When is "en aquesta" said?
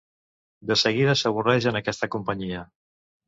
1.73-2.09